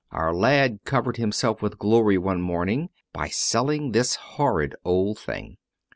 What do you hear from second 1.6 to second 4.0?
with glory one morning, by selling